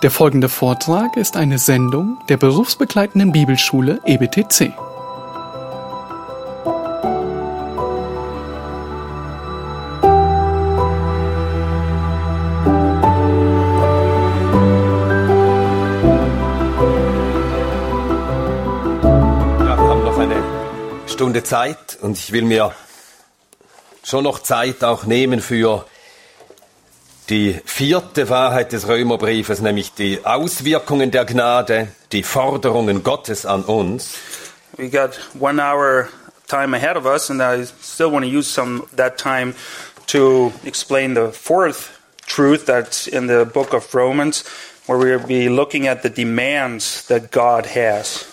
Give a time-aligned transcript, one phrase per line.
[0.00, 4.72] Der folgende Vortrag ist eine Sendung der berufsbegleitenden Bibelschule EBTC.
[19.58, 20.40] Wir haben noch eine
[21.08, 22.70] Stunde Zeit und ich will mir
[24.04, 25.86] schon noch Zeit auch nehmen für
[27.30, 34.14] die vierte Wahrheit des Römerbriefes, nämlich die Auswirkungen der Gnade, die Forderungen Gottes an uns.
[34.76, 36.08] We got one hour
[36.46, 39.54] time ahead of us, and I still want to use some that time
[40.06, 41.90] to explain the fourth
[42.26, 44.44] truth that's in the book of Romans,
[44.86, 48.26] where we'll be looking at the demands that God has.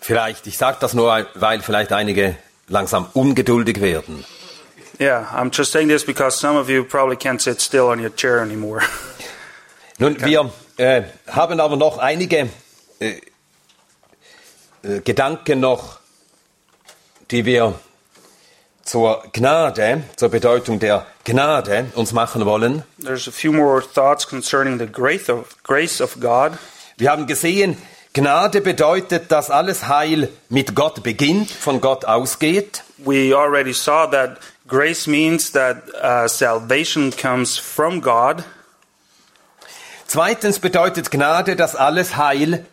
[0.00, 2.36] Vielleicht, ich sage das nur, weil vielleicht einige
[2.68, 4.24] langsam ungeduldig werden.
[5.00, 8.10] Yeah, I'm just saying this because some of you probably can't sit still on your
[8.10, 8.82] chair anymore.
[9.98, 12.50] Nun, wir äh, haben aber noch einige
[13.00, 13.20] äh,
[14.82, 16.00] äh, Gedanken noch,
[17.30, 17.80] die wir
[18.82, 22.82] zur Gnade, zur Bedeutung der Gnade uns machen wollen.
[23.02, 26.58] There's a few more thoughts concerning the grace of, grace of God.
[26.98, 27.78] Wir haben gesehen,
[28.12, 32.82] Gnade bedeutet, dass alles Heil mit Gott beginnt, von Gott ausgeht.
[32.98, 34.38] We already saw that
[34.70, 38.44] grace means that uh, salvation comes from God.
[40.06, 42.64] Zweitens bedeutet Gnade, dass alles Heil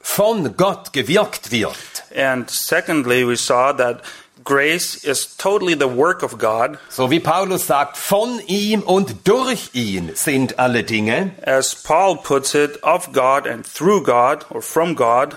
[0.00, 1.76] von Gott gewirkt wird.
[2.14, 4.02] And secondly, we saw that
[4.44, 6.78] grace is totally the work of God.
[6.88, 11.30] So wie Paulus sagt, von ihm und durch ihn sind alle Dinge.
[11.42, 15.36] As Paul puts it, of God and through God or from God.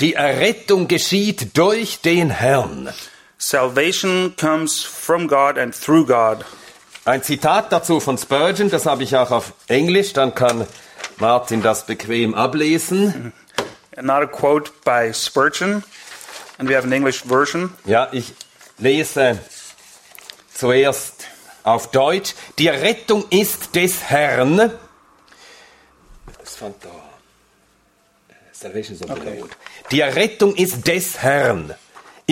[0.00, 2.92] Die Errettung geschieht durch den Herrn.
[3.40, 6.44] Salvation comes from God and through God.
[7.06, 10.66] Ein Zitat dazu von Spurgeon, das habe ich auch auf Englisch, dann kann
[11.16, 13.32] Martin das bequem ablesen.
[13.96, 15.82] Another quote by Spurgeon,
[16.58, 17.72] and we have an English version.
[17.86, 18.34] Ja, ich
[18.76, 19.38] lese
[20.52, 21.26] zuerst
[21.62, 22.34] auf Deutsch.
[22.58, 24.70] Die Rettung ist des Herrn.
[26.38, 26.90] Das fand da.
[28.52, 29.56] Salvation is of the Lord.
[29.90, 31.74] Die Errettung ist des Herrn.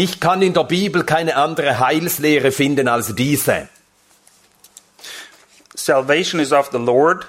[0.01, 3.69] Ich kann in der Bibel keine andere Heilslehre finden als diese.
[5.75, 7.27] Salvation is of the Lord.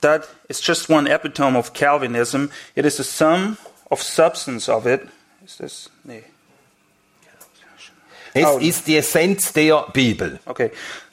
[0.00, 2.50] That is just one epitome of Calvinism.
[2.74, 3.58] It is the sum
[3.90, 5.02] of substance of it.
[5.44, 5.90] Is this?
[6.02, 6.24] Nee.
[8.32, 8.58] Es Oh.
[8.58, 10.40] ist die Essenz der Bibel.
[10.46, 10.70] Okay,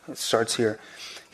[0.08, 0.80] it starts here.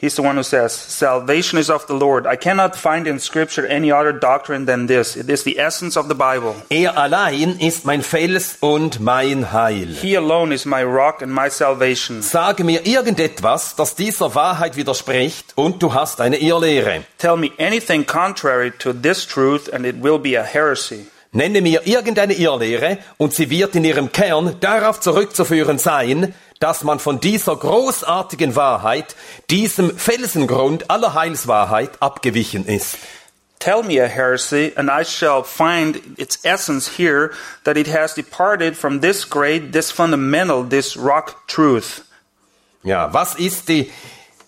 [0.03, 2.28] He's the one who says, Salvation is of the Lord.
[2.28, 5.16] I cannot find in Scripture any other doctrine than this.
[5.16, 6.56] It is the essence of the Bible.
[6.69, 9.88] Er allein ist mein Fels und mein Heil.
[10.02, 12.22] He alone is my rock and my salvation.
[12.22, 17.06] Sage mir irgendetwas, das dieser Wahrheit widerspricht, und du hast eine Irrlehre.
[17.18, 21.06] Tell me anything contrary to this truth, and it will be a heresy.
[21.31, 26.97] Nenne mir irgendeine Irrlehre, und sie wird in ihrem Kern darauf zurückzuführen sein, dass man
[26.97, 29.18] von dieser großartigen Wahrheit,
[29.50, 32.97] diesem Felsengrund aller Heilswahrheit abgewichen ist.
[33.59, 37.31] Tell me a heresy, and I shall find its essence here
[37.66, 42.06] that it has departed from this great, this fundamental, this rock truth.
[42.81, 43.91] Ja, was ist die,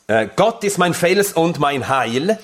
[0.08, 2.40] äh, Gott ist mein Fels und mein Heil.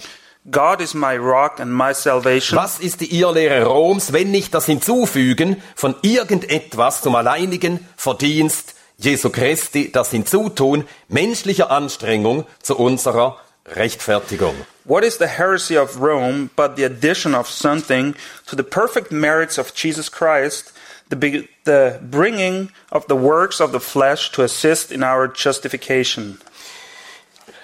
[0.51, 2.59] God is my rock and my salvation.
[2.59, 9.31] Was ist die Irrlehre Roms, wenn nicht das Hinzufügen von irgendetwas zum alleinigen Verdienst Jesu
[9.31, 14.55] Christi, das Hinzutun menschlicher Anstrengung zu unserer Rechtfertigung?
[14.85, 18.15] What is the heresy of Rome but the addition of something
[18.47, 20.73] to the perfect merits of Jesus Christ,
[21.09, 26.39] the, the bringing of the works of the flesh to assist in our justification?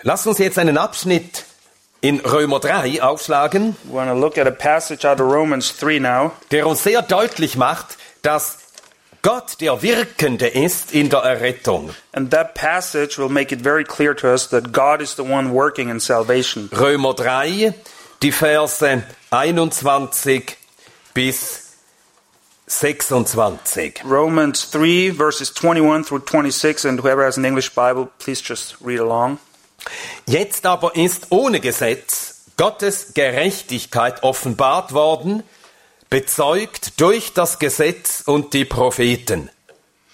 [0.04, 1.46] Lass uns jetzt einen Abschnitt
[2.02, 6.00] in Römer 3 aufschlagen, We want to look at a passage out of Romans 3
[6.00, 8.67] now, der uns sehr deutlich macht, dass
[9.28, 11.94] Gott der Wirkende ist in der Errettung.
[12.14, 15.52] and that passage will make it very clear to us that God is the one
[15.52, 16.70] working in salvation.
[16.72, 17.74] Römer 3,
[18.24, 20.56] die Verse 21
[21.14, 21.74] bis
[22.68, 24.06] 26.
[24.06, 29.00] Romans 3, verses 21 through 26, and whoever has an English Bible, please just read
[29.02, 29.40] along.
[30.26, 35.44] Jetzt aber ist ohne Gesetz Gottes Gerechtigkeit offenbart worden,
[36.10, 39.50] bezeugt durch das Gesetz und die Propheten.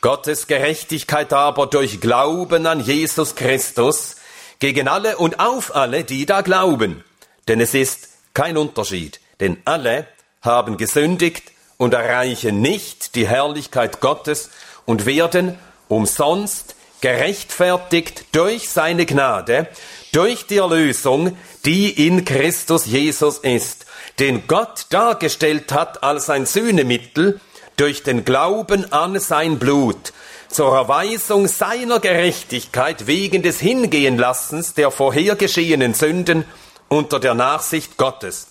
[0.02, 4.16] Gottes Gerechtigkeit aber durch Glauben an Jesus Christus
[4.60, 7.04] gegen alle und auf alle, die da glauben.
[7.48, 10.08] Denn es ist kein Unterschied, denn alle
[10.42, 14.50] haben gesündigt und erreichen nicht die Herrlichkeit Gottes
[14.86, 15.58] und werden
[15.88, 19.68] umsonst gerechtfertigt durch seine Gnade,
[20.14, 23.86] durch die Erlösung, die in Christus Jesus ist,
[24.20, 27.42] den Gott dargestellt hat als ein Sühnemittel
[27.76, 30.14] durch den Glauben an sein Blut,
[30.50, 36.46] zur Erweisung seiner Gerechtigkeit wegen des Hingehenlassens der vorhergeschehenen Sünden
[36.90, 38.48] unter der Nachsicht Gottes,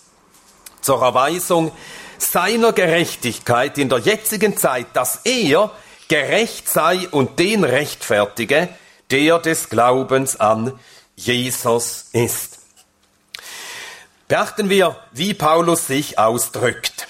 [0.81, 1.71] zur Erweisung
[2.17, 5.71] seiner Gerechtigkeit in der jetzigen Zeit, dass er
[6.09, 8.67] gerecht sei und den rechtfertige,
[9.11, 10.77] der des Glaubens an
[11.25, 12.59] Jesus ist.
[14.27, 17.07] Beachten wir, wie Paulus sich ausdrückt.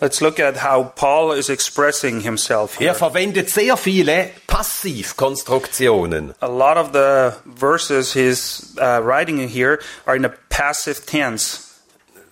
[0.00, 2.88] Let's look at how Paul is expressing himself here.
[2.88, 6.34] Er verwendet sehr viele Passivkonstruktionen.
[6.40, 11.66] A lot of the verses he's uh, writing in here are in a passive tense,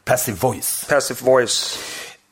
[0.07, 0.87] Passive Voice.
[0.89, 1.77] passive voice.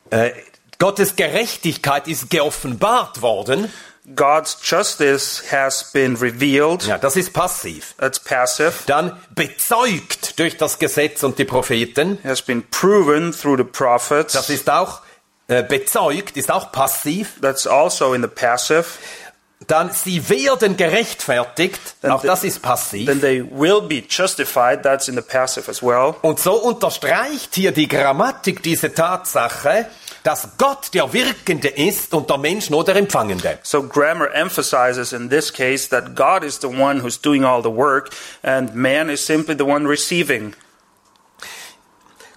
[0.08, 0.30] Äh,
[0.78, 3.70] Gottes Gerechtigkeit ist geoffenbart worden.
[4.14, 6.84] God's justice has been revealed.
[6.86, 7.94] Ja, das ist passiv.
[7.98, 8.72] That's passive.
[8.86, 12.18] Dann bezeugt durch das Gesetz und die Propheten.
[12.22, 14.34] Has been proven through the prophets.
[14.34, 15.00] Das ist auch
[15.48, 17.40] äh, bezeugt, ist auch passiv.
[17.40, 18.84] That's also in the passive.
[19.66, 21.80] Dann sie werden gerechtfertigt.
[22.02, 23.06] Dann Auch the- das ist passiv.
[23.08, 24.82] Then they will be justified.
[24.82, 26.14] That's in the passive as well.
[26.22, 29.86] Und so unterstreicht hier die Grammatik diese Tatsache,
[30.26, 33.60] dass Gott der Wirkende ist und der Mensch nur der Empfangende.
[33.62, 37.70] So grammar emphasizes in this case that God is the one who's doing all the
[37.70, 38.10] work
[38.42, 40.56] and man is simply the one receiving.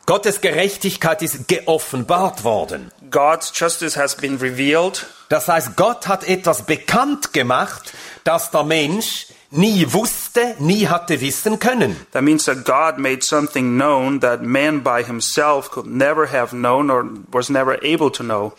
[0.06, 2.92] Gottes Gerechtigkeit ist geoffenbart worden.
[3.10, 5.08] God's justice has been revealed.
[5.30, 7.94] Das heißt, Gott hat etwas bekannt gemacht,
[8.24, 11.96] das der Mensch nie wusste, nie hatte wissen können.
[12.12, 16.90] That means that God made something known that man by himself could never have known
[16.92, 18.54] or was never able to know.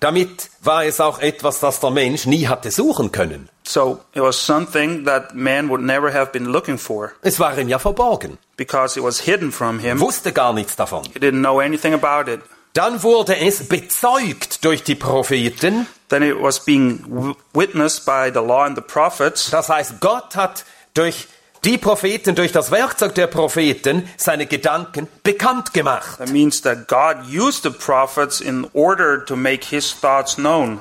[0.00, 3.48] Damit war es auch etwas, das der Mensch nie hatte suchen können.
[3.66, 7.68] So it was something that man would never have been looking for Es war ihm
[7.68, 8.38] ja verborgen.
[8.56, 9.98] because it was hidden from him.
[10.00, 11.04] Wusste gar nichts davon.
[11.12, 12.40] He didn't know anything about it.
[12.74, 15.86] Dann wurde es bezeugt durch die Propheten.
[16.08, 19.50] Then it was being witnessed by the law and the prophets.
[19.50, 21.28] Das heißt, Gott hat durch
[21.64, 26.18] die Propheten, durch das Werkzeug der Propheten seine Gedanken bekannt gemacht.
[26.18, 30.80] That means that God used the prophets in order to make his thoughts known.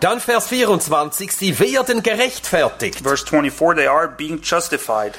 [0.00, 3.00] Dann Vers 24, sie werden gerechtfertigt.
[3.00, 5.14] Verse 24, they are being justified.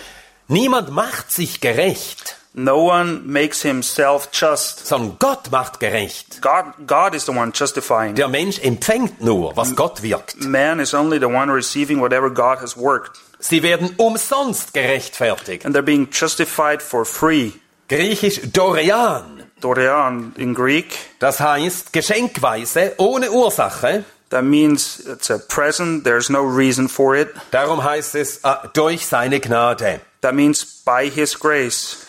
[0.47, 4.87] Niemand macht sich gerecht, No one makes himself just.
[4.87, 6.41] sondern Gott macht gerecht.
[6.41, 8.15] God, God is the one justifying.
[8.15, 10.41] Der Mensch empfängt nur, was Gott wirkt.
[10.41, 13.19] Man is only the one receiving whatever God has worked.
[13.39, 15.65] Sie werden umsonst gerechtfertigt.
[15.65, 17.51] And they're being justified for free.
[17.89, 19.43] Griechisch Dorean.
[19.59, 20.97] Dorean in Greek.
[21.19, 24.05] Das heißt geschenkweise, ohne Ursache.
[24.29, 27.29] That means it's a present, there's no reason for it.
[27.51, 29.99] Darum heißt es äh, durch seine Gnade.
[30.21, 32.04] That means by his grace.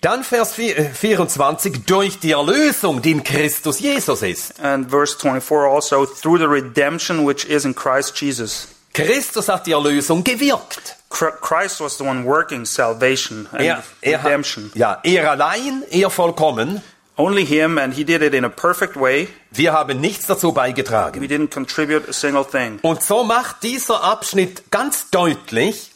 [0.00, 4.58] Dann Vers vier- äh, 24, durch die Erlösung, die in Christus Jesus ist.
[4.60, 8.68] And verse 24 also, through the redemption which is in Christ Jesus.
[8.94, 10.96] Christus hat die Erlösung gewirkt.
[11.10, 14.70] Chr- Christ was the one working salvation and Er, er, hat, redemption.
[14.74, 16.82] ja, er allein, er vollkommen.
[17.16, 19.28] Only him, and he did it in a perfect way.
[19.50, 21.20] Wir haben nichts dazu beigetragen.
[21.20, 22.78] We didn't contribute a single thing.
[22.80, 25.90] Und so macht dieser Abschnitt ganz deutlich,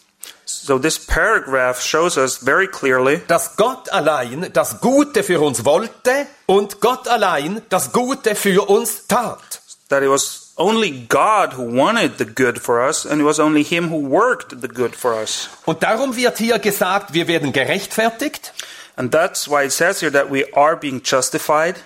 [0.47, 6.27] So this paragraph shows us very clearly dass Gott allein das Gute für uns wollte
[6.47, 9.61] und Gott allein das Gute für uns tat.
[9.89, 13.63] that it was only God who wanted the good for us, and it was only
[13.63, 15.49] him who worked the good for us.
[15.67, 18.53] Und darum wird hier gesagt, wir werden gerechtfertigt,
[18.97, 21.77] And that's why it says here that we are being justified.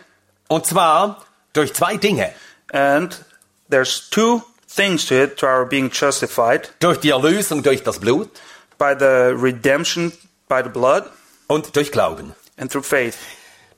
[0.49, 1.25] und zwar
[1.55, 2.33] durch zwei Dinge.
[2.73, 3.17] And
[3.71, 8.29] there's two things to it to our being justified Durch die Erlösung durch das Blut
[8.79, 10.13] by the redemption
[10.49, 11.05] by the blood
[11.49, 12.35] und durch Glauben.
[12.57, 13.17] and through faith.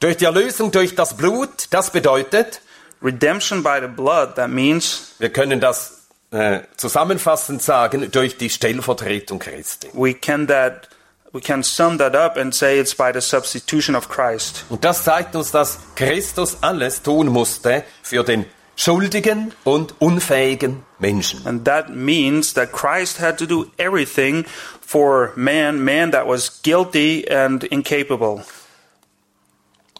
[0.00, 2.62] Durch die Erlösung durch das Blut, das bedeutet,
[3.02, 9.38] Redemption by the blood, that means wir können das äh, zusammenfassend sagen, durch die Stellvertretung
[9.38, 9.88] Christi.
[9.94, 10.88] we can that
[11.32, 14.64] we can sum that up and say it's by the substitution of Christ.
[14.68, 21.46] Und das zeigt uns, dass Christus alles tun musste für den schuldigen und unfähigen Menschen.
[21.46, 24.44] And that means that Christ had to do everything
[24.80, 28.44] for man, man that was guilty and incapable,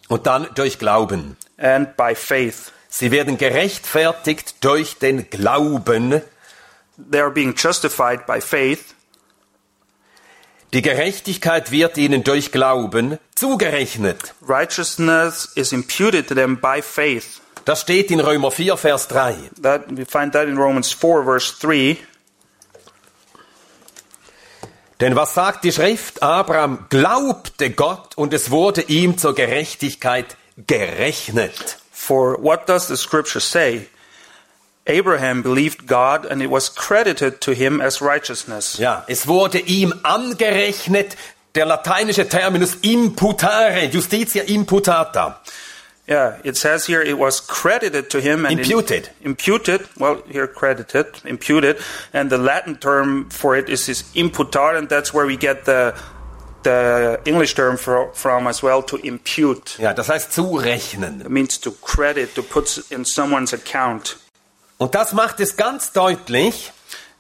[0.08, 1.36] Und dann durch Glauben.
[1.58, 2.72] and by faith.
[2.88, 6.22] Sie werden gerechtfertigt durch den Glauben.
[7.10, 8.94] They are being justified by faith.
[10.72, 14.34] Die Gerechtigkeit wird ihnen durch Glauben zugerechnet.
[14.46, 17.40] Righteousness is imputed to them by faith.
[17.70, 19.36] Das steht in Römer 4, Vers 3.
[19.62, 21.98] That we find that in Romans 4 verse 3.
[24.98, 26.20] Denn was sagt die Schrift?
[26.20, 30.36] Abraham glaubte Gott und es wurde ihm zur Gerechtigkeit
[30.66, 31.78] gerechnet.
[31.92, 33.86] For what does the scripture say?
[34.88, 38.78] Abraham believed God and it was credited to him as righteousness.
[38.78, 41.16] Ja, es wurde ihm angerechnet,
[41.54, 45.40] der lateinische Terminus imputare, justitia imputata.
[46.10, 49.10] Yeah, it says here it was credited to him and Imputed.
[49.22, 49.82] imputed.
[49.96, 51.76] Well, here credited, imputed,
[52.12, 55.94] and the Latin term for it is is imputar, and that's where we get the
[56.64, 59.78] the English term for, from as well to impute.
[59.78, 61.20] Ja, das heißt zurechnen.
[61.20, 64.16] It means to credit, to put in someone's account,
[64.78, 66.72] Und das macht es ganz deutlich,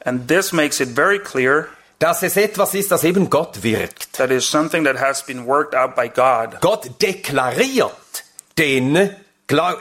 [0.04, 1.68] and this makes it very clear
[2.00, 4.14] dass es etwas ist, das eben Gott wirkt.
[4.14, 6.60] that is something that has been worked out by God.
[6.60, 7.92] Gott deklariert
[8.60, 9.10] den,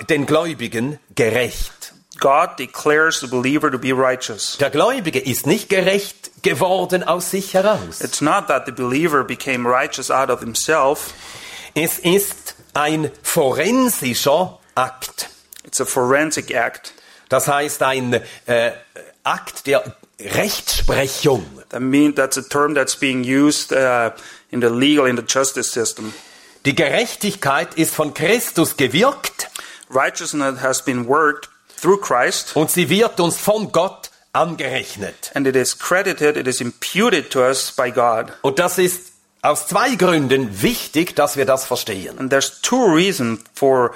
[0.10, 1.94] den Gläubigen gerecht.
[2.20, 4.58] God declares the believer to be righteous.
[4.58, 8.02] Der Gläubige ist nicht gerecht geworden aus sich heraus.
[8.02, 11.14] It's not that the believer became righteous out of himself.
[11.76, 15.30] Es ist ein forensischer Akt.
[15.66, 16.94] It's a forensic act.
[17.30, 18.72] Das heißt ein äh,
[19.24, 21.46] Akt der Rechtsprechung.
[21.70, 24.12] That mean that's a term that's being used uh,
[24.52, 26.14] in the legal, in the justice system.
[26.66, 29.50] Die Gerechtigkeit ist von Christus gewirkt
[29.90, 31.50] Righteousness has been worked
[31.82, 35.32] through Christ, und sie wird uns von Gott angerechnet.
[35.34, 38.32] and it is credited, it is imputed to us by God.
[38.42, 42.20] Und das ist aus zwei Gründen wichtig, dass wir das verstehen.
[42.20, 43.94] And there's two reasons for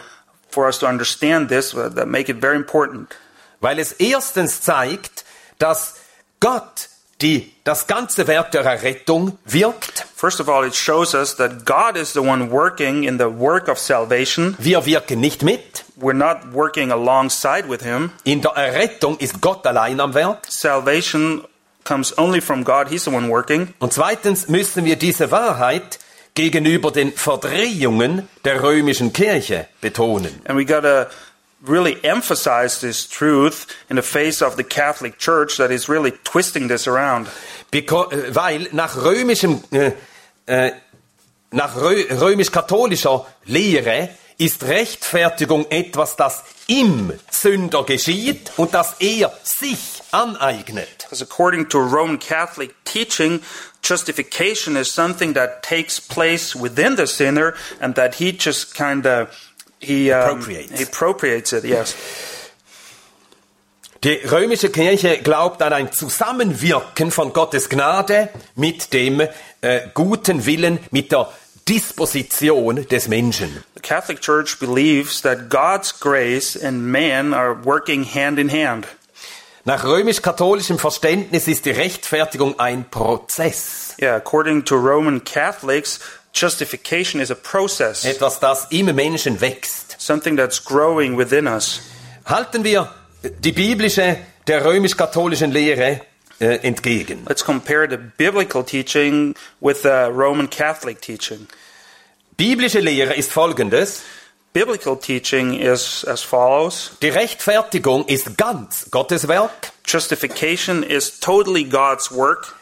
[0.50, 3.16] for us to understand this uh, that make it very important.
[3.60, 5.26] Weil es erstens zeigt,
[5.60, 5.96] dass
[6.40, 6.90] Gott
[7.22, 10.06] die, das ganze Werk der Errettung wirkt.
[10.16, 13.68] First of all, it shows us that God is the one working in the work
[13.68, 14.56] of salvation.
[14.60, 15.86] Wir wirken nicht mit.
[16.00, 18.12] We're not working alongside with Him.
[18.24, 20.46] In der Errettung ist Gott allein am Werk.
[20.50, 21.44] Salvation
[21.84, 22.88] comes only from God.
[22.90, 23.74] He's the one working.
[23.80, 26.00] Und zweitens müssen wir diese Wahrheit
[26.36, 30.42] gegenüber den Verdrehungen der römischen Kirche betonen.
[30.46, 31.08] And we got to
[31.64, 36.68] really emphasize this truth in the face of the Catholic Church that is really twisting
[36.68, 37.28] this around.
[37.72, 39.94] Beko äh, weil nach römischem, äh,
[40.46, 40.74] äh,
[41.52, 50.02] nach rö römisch-katholischer Lehre ist Rechtfertigung etwas, das im Sünder geschieht und das er sich
[50.12, 51.04] aneignet.
[51.04, 53.42] Because according to Roman Catholic teaching,
[53.82, 59.30] justification is something that takes place within the sinner and that he just kind of
[59.84, 60.78] he um, Appropriates.
[60.78, 61.64] he appropriates it.
[61.64, 61.96] Yes.
[64.04, 69.22] Die römische Kirche glaubt an ein Zusammenwirken von Gottes Gnade mit dem
[69.62, 71.30] äh, guten Willen, mit der
[71.70, 73.64] Disposition des Menschen.
[73.76, 78.88] The Catholic Church believes that God's grace and man are working hand in hand.
[79.64, 83.96] Nach römisch-katholischem Verständnis ist die Rechtfertigung ein Prozess.
[84.02, 86.02] Yeah, according to Roman Catholics,
[86.34, 89.96] justification is a process, Etwas, das im Menschen wächst.
[90.00, 91.80] something that's growing within us.
[92.26, 92.90] Halten wir
[93.40, 96.02] die biblische der römisch-katholischen Lehre
[96.40, 97.26] äh, entgegen.
[97.28, 101.48] Let's compare the biblical teaching with the Roman Catholic teaching.
[102.36, 104.02] Biblische Lehre ist folgendes.
[104.54, 109.72] Biblical teaching is as follows Die Rechtfertigung ist ganz Gottes Werk.
[109.86, 112.56] Justification is totally God's work.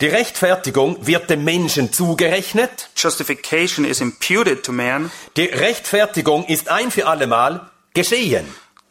[0.00, 2.88] Die Rechtfertigung wird dem Menschen zugerechnet.
[2.96, 5.10] Justification is imputed to man.
[5.36, 8.46] Die Rechtfertigung ist ein für allemal geschehen.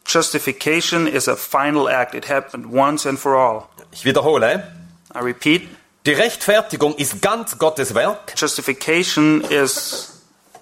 [0.06, 2.14] Justification is a final act.
[2.14, 3.62] It happened once and for all.
[3.90, 4.70] Ich wiederhole.
[5.14, 5.66] I repeat,
[6.04, 8.34] Die Rechtfertigung ist ganz Gottes Werk.
[8.36, 10.17] justification is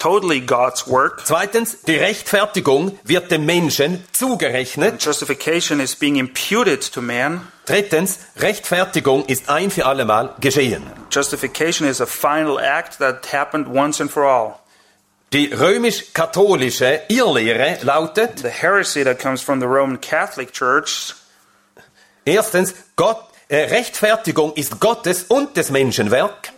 [0.06, 1.22] totally God's work.
[1.24, 5.04] Zweitens, die Rechtfertigung wird dem Menschen zugerechnet.
[5.04, 7.48] Justification is being imputed to man.
[7.66, 10.84] Drittens, Rechtfertigung ist ein für allemal geschehen.
[11.10, 14.60] Justification is a final act that happened once and for all.
[15.32, 21.16] Die römisch-katholische Irrlehre lautet, The heresy that comes from the Roman Catholic Church
[22.24, 26.52] erstens, Gott, äh, Rechtfertigung ist Gottes und des Menschen Werk.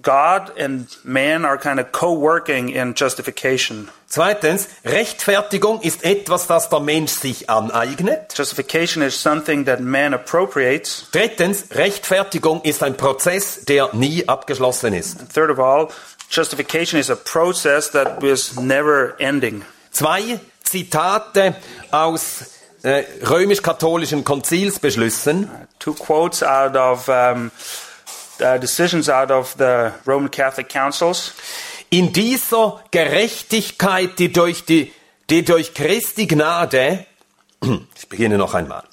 [0.00, 3.88] God and man are kind of co-working in justification.
[4.06, 8.32] Zweitens, Rechtfertigung ist etwas, das der Mensch sich aneignet.
[8.34, 11.08] Justification is something that man appropriates.
[11.12, 15.20] Drittens, Rechtfertigung ist ein Prozess, der nie abgeschlossen ist.
[15.20, 15.88] And third of all,
[16.30, 19.62] justification is a process that is never ending.
[19.90, 21.56] Zwei Zitate
[21.90, 22.44] aus
[22.82, 25.50] äh, römisch-katholischen Konzilsbeschlüssen.
[25.78, 27.50] Two quotes out of um,
[28.40, 31.34] uh, decisions out of the Roman Catholic councils.
[31.90, 34.92] In dieser Gerechtigkeit, die durch, die,
[35.28, 37.06] die durch Christi Gnade,
[37.96, 38.84] ich beginne noch einmal,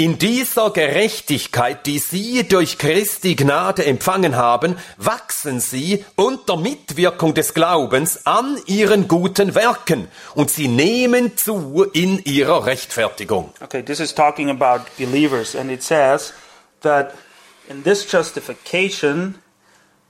[0.00, 7.52] In dieser Gerechtigkeit, die sie durch Christi Gnade empfangen haben, wachsen sie unter Mitwirkung des
[7.52, 13.52] Glaubens an ihren guten Werken und sie nehmen zu in ihrer Rechtfertigung.
[13.60, 16.32] Okay, this is talking about believers, and it says
[16.80, 17.12] that
[17.70, 19.36] in this justification,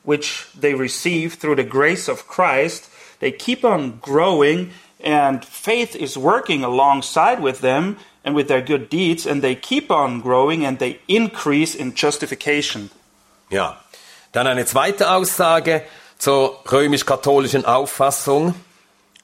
[0.02, 2.88] which they receive through the grace of Christ,
[3.20, 8.88] they keep on growing, and faith is working alongside with them and with their good
[8.88, 12.90] deeds, and they keep on growing and they increase in justification.
[13.50, 13.76] Ja.
[14.32, 15.82] Dann eine zweite Aussage
[16.18, 18.54] zur römisch-katholischen Auffassung.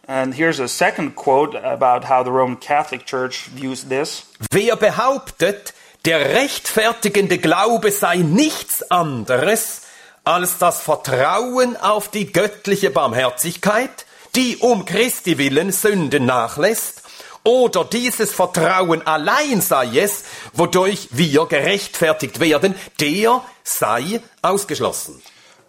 [0.09, 4.27] And here's a second quote about how the Roman Catholic Church views this.
[4.53, 5.73] Wer behauptet,
[6.07, 9.83] der rechtfertigende Glaube sei nichts anderes
[10.23, 17.03] als das Vertrauen auf die göttliche Barmherzigkeit, die um Christi willen Sünden nachlässt,
[17.43, 25.23] oder dieses Vertrauen allein sei es, wodurch wir gerechtfertigt werden, der sei ausgeschlossen.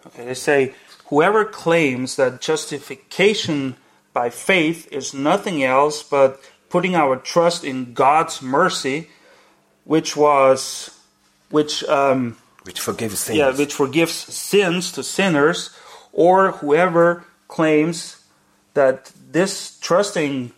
[0.04, 0.74] Okay, they say,
[1.10, 3.76] whoever claims that justification
[4.12, 9.08] by faith is nothing else but putting our trust in God's mercy,
[9.88, 10.90] which was,
[11.48, 13.38] which, um, Which forgives sins.
[13.38, 15.70] yeah, which forgives sins to sinners,
[16.12, 18.20] or whoever claims
[18.74, 20.52] that this trusting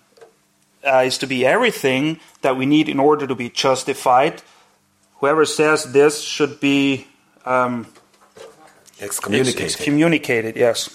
[0.84, 4.42] uh, is to be everything that we need in order to be justified,
[5.20, 7.06] whoever says this should be
[7.46, 7.87] um,
[9.00, 9.62] Excommunicated.
[9.62, 10.56] excommunicated.
[10.56, 10.90] Yes.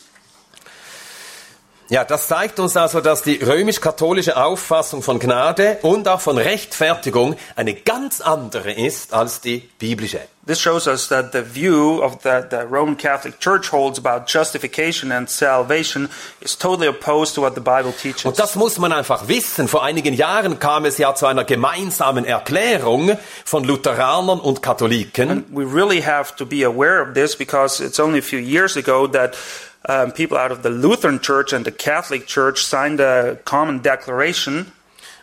[1.88, 7.36] Ja, das zeigt uns also, dass die römisch-katholische Auffassung von Gnade und auch von Rechtfertigung
[7.56, 10.22] eine ganz andere ist als die biblische.
[10.48, 15.12] This shows us that the view of that the Roman Catholic Church holds about justification
[15.12, 16.08] and salvation
[16.40, 18.26] is totally opposed to what the Bible teaches.
[18.26, 19.68] Und das muss man einfach wissen.
[19.68, 25.46] Vor einigen Jahren kam es ja zu einer gemeinsamen Erklärung von Lutheranern und Katholiken.
[25.52, 29.08] we really have to be aware of this because it's only a few years ago
[29.08, 29.36] that
[29.88, 34.72] um, people out of the Lutheran Church and the Catholic Church signed a common declaration,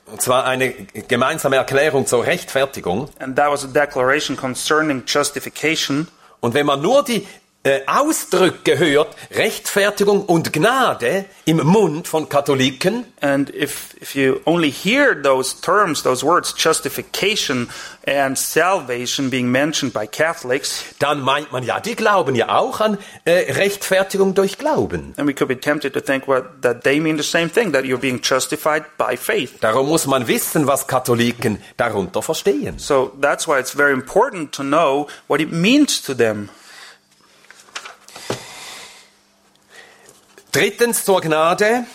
[0.06, 0.72] Und zwar eine
[1.08, 3.08] gemeinsame Erklärung zur Rechtfertigung.
[3.20, 6.08] and that was a declaration concerning justification.
[6.40, 7.26] Und wenn man nur die
[7.64, 14.68] äh, Ausdrücke hört, Rechtfertigung und Gnade im Mund von Katholiken, And if, if you only
[14.68, 17.68] hear those terms, those words, justification
[18.04, 22.98] and salvation being mentioned by Catholics, dann meint man ja, die glauben ja auch an
[23.24, 25.14] äh, Rechtfertigung durch Glauben.
[25.14, 27.84] then we could be tempted to think what, that they mean the same thing, that
[27.84, 29.60] you're being justified by faith.
[29.60, 32.80] Darum muss man wissen, was Katholiken darunter verstehen.
[32.80, 36.48] So that's why it's very important to know what it means to them.
[40.52, 41.86] Drittens zur Gnade.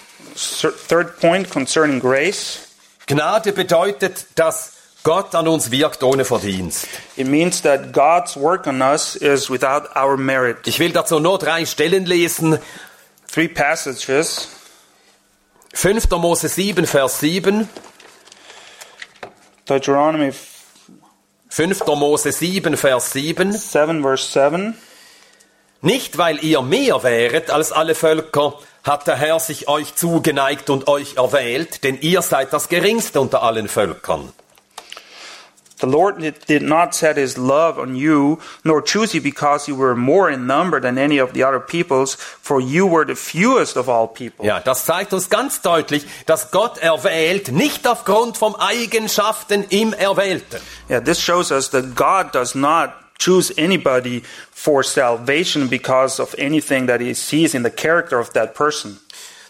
[0.88, 2.60] Third point concerning grace.
[3.06, 6.88] Gnade bedeutet, dass Gott an uns wirkt ohne Verdienst.
[7.16, 10.68] It means that God's work on us is without our merit.
[10.68, 12.60] Ich will dazu nur drei Stellen lesen.
[13.32, 14.50] Three passages
[15.74, 16.10] 5.
[16.12, 17.70] Mose 7, Vers 7.
[19.66, 20.34] Deuteronomy
[21.50, 21.86] 5.
[21.86, 23.54] Mose 7, Vers 7.
[23.54, 24.76] 7, verse 7.
[25.82, 30.88] Nicht weil ihr mehr wäret als alle Völker, hat der Herr sich euch zugeneigt und
[30.88, 34.32] euch erwählt, denn ihr seid das geringste unter allen Völkern.
[35.80, 39.96] The Lord did not set his love on you, nor choose you because you were
[39.96, 43.88] more in number than any of the other peoples, for you were the fewest of
[43.88, 44.44] all people.
[44.44, 50.60] Ja, das zeigt uns ganz deutlich, dass Gott erwählt, nicht aufgrund von Eigenschaften im Erwählten.
[50.90, 56.88] Yeah, this shows us that God does not choose anybody for salvation because of anything
[56.88, 59.00] that he sees in the character of that person.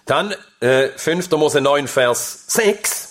[0.06, 1.32] Dann äh, 5.
[1.32, 3.08] Mose 9, Vers 6.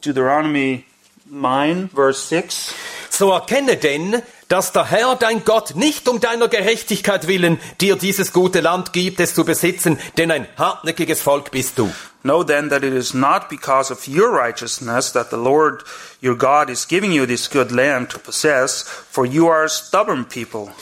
[0.00, 0.84] Deuteronomy
[1.28, 2.74] 9, verse 6.
[3.10, 8.32] So erkenne denn, dass der Herr dein Gott nicht um deiner Gerechtigkeit willen dir dieses
[8.32, 11.90] gute Land gibt, es zu besitzen, denn ein hartnäckiges Volk bist du.
[12.26, 15.84] Know then that it is not because of your righteousness that the Lord
[16.20, 20.24] your God is giving you this good land to possess, for you are a stubborn
[20.24, 20.72] people.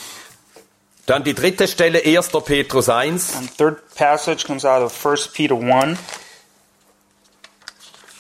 [1.07, 2.31] Dann die dritte Stelle, 1.
[2.47, 5.99] Petrus 1, And third passage comes out of 1 Peter 1,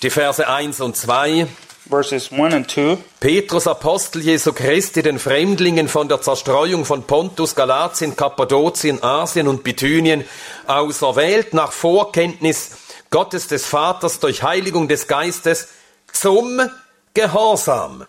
[0.02, 1.46] die Verse 1 und 2.
[1.88, 2.98] verses 1 and 2.
[3.20, 9.64] Petrus, Apostel Jesu Christi, den Fremdlingen von der Zerstreuung von Pontus, Galatien, Kappadokien, Asien und
[9.64, 10.24] Bithynien,
[10.66, 12.83] auserwählt nach Vorkenntnis
[13.14, 15.68] Gottes des Vaters durch Heiligung des Geistes
[16.12, 16.68] zum
[17.14, 18.08] Gehorsam.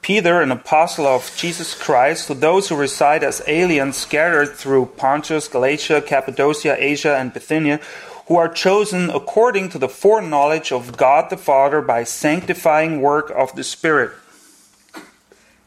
[0.00, 5.48] Peter, an apostle of Jesus Christ, to those who reside as aliens scattered through Pontus,
[5.48, 7.80] Galatia, Cappadocia, Asia, and Bithynia,
[8.28, 13.56] who are chosen according to the foreknowledge of God the Father by sanctifying work of
[13.56, 14.12] the Spirit.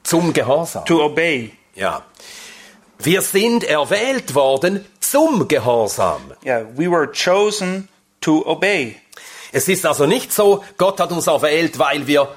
[0.05, 0.85] zum Gehorsam.
[0.85, 1.51] to obey.
[1.75, 2.05] Ja.
[2.99, 6.21] Wir sind erwählt worden zum Gehorsam.
[6.45, 7.87] Yeah, we were chosen
[8.21, 8.95] to obey.
[9.51, 12.29] Es ist also nicht so, Gott hat uns erwählt, weil wir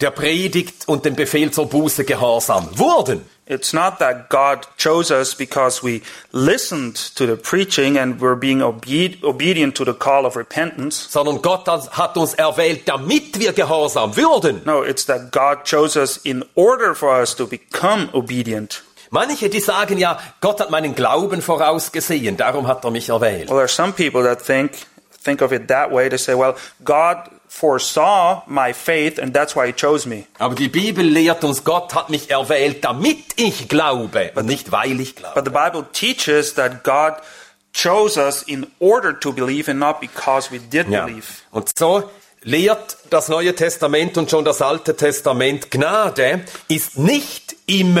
[0.00, 3.24] der Predigt und dem Befehl zur Buße gehorsam wurden.
[3.48, 6.00] It's not that God chose us because we
[6.32, 11.06] listened to the preaching and were being obe- obedient to the call of repentance.
[11.08, 14.62] sondern Gott hat uns erwählt, damit wir gehorsam würden.
[14.64, 18.82] No, it's that God chose us in order for us to become obedient.
[19.10, 23.48] Manche, die sagen ja, Gott hat meinen Glauben vorausgesehen, darum hat er mich erwählt.
[23.48, 24.72] Well, there are some people that think
[25.22, 26.08] think of it that way.
[26.08, 27.16] They say, "Well, God
[27.48, 31.94] foresaw my faith, and that's why He chose me." Aber die Bibel lehrt uns, Gott
[31.94, 35.34] hat mich erwählt, damit ich glaube und nicht weil ich glaube.
[35.34, 37.14] But the Bible teaches that God
[37.74, 41.04] chose us in order to believe, and not because we did Ja.
[41.06, 41.26] believe.
[41.50, 42.08] Und so
[42.42, 47.98] lehrt das Neue Testament und schon das Alte Testament, Gnade ist nicht im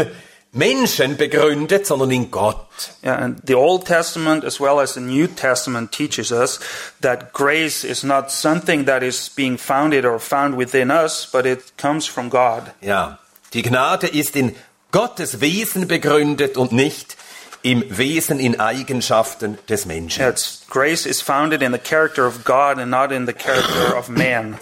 [0.56, 2.66] Menschen begründet, sondern in Gott.
[3.04, 6.58] Yeah, and the Old Testament as well as the New Testament teaches us
[7.00, 11.76] that grace is not something that is being founded or found within us, but it
[11.76, 12.72] comes from God.
[12.80, 13.18] Ja,
[13.52, 14.54] die Gnade ist in
[14.92, 17.16] Gottes Wesen begründet und nicht
[17.62, 20.24] im Wesen, in Eigenschaften des Menschen.
[20.24, 24.08] It's, grace is founded in the character of God and not in the character of
[24.08, 24.58] man.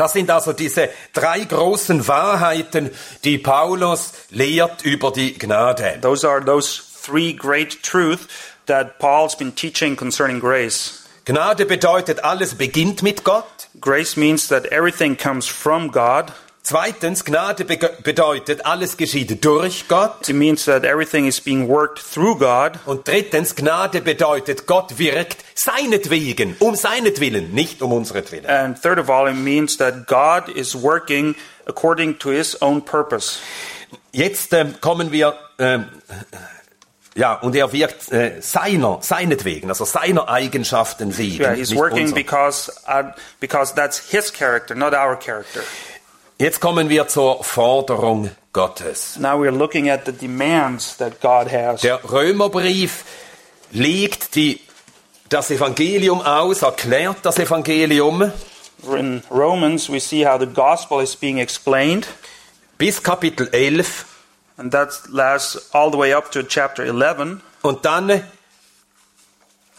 [0.00, 2.88] Das sind also diese drei großen Wahrheiten,
[3.22, 5.98] die Paulus lehrt über die Gnade.
[6.00, 8.26] Those are those three great truths
[8.64, 11.04] that Paul's been teaching concerning grace.
[11.26, 13.68] Gnade bedeutet, alles beginnt mit Gott.
[13.78, 16.32] Grace means that everything comes from God.
[16.62, 20.28] Zweitens, Gnade bedeutet, alles geschieht durch Gott.
[20.28, 22.78] It means that everything is being worked through God.
[22.84, 28.46] Und drittens, Gnade bedeutet, Gott wirkt seinetwegen, um seinetwillen, nicht um unseretwillen.
[28.46, 31.34] And third of all, it means that God is working
[31.66, 33.38] according to his own purpose.
[34.12, 35.86] Jetzt ähm, kommen wir, ähm,
[37.14, 41.42] ja, und er wirkt äh, seiner, seinetwegen, also seiner Eigenschaften wegen.
[41.42, 42.16] Yeah, he's working unserer.
[42.16, 45.62] because uh, because that's his character, not our character.
[46.40, 49.18] Jetzt kommen wir zur Forderung Gottes.
[49.18, 51.82] Now we're looking at the demands that God has.
[51.82, 53.04] Der Römerbrief
[53.72, 54.58] legt die,
[55.28, 58.32] das Evangelium aus, erklärt das Evangelium
[58.96, 62.08] In Romans, we see how the gospel is being explained,
[62.78, 64.06] bis Kapitel 11
[64.56, 67.42] and that lasts all the way up to chapter 11.
[67.60, 68.22] und dann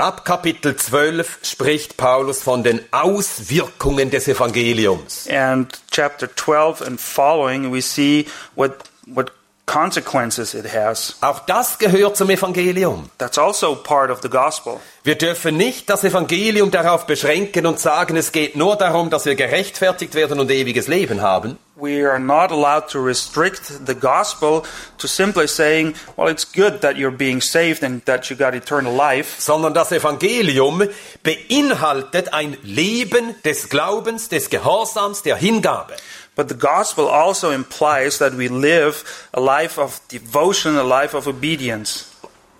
[0.01, 5.27] ab Kapitel 12 spricht Paulus von den Auswirkungen des Evangeliums.
[5.29, 9.31] And chapter 12 and following, we see what what
[9.71, 11.15] consequences it has.
[11.21, 13.10] Auch das gehört zum Evangelium.
[13.17, 14.79] That's also part of the gospel.
[15.03, 19.36] Wir dürfen nicht das Evangelium darauf beschränken und sagen, es geht nur darum, dass wir
[19.36, 24.65] gerechtfertigt werden und ewiges Leben haben, We are not allowed to restrict the gospel
[24.99, 28.93] to simply saying, well, it's good that you're being saved and that you got eternal
[28.93, 29.41] life.
[29.41, 30.84] sondern das Evangelium
[31.23, 35.95] beinhaltet ein Leben des Glaubens, des Gehorsams, der Hingabe.
[36.36, 41.28] But the gospel also implies that we live a life of devotion, a life of
[41.28, 42.06] obedience.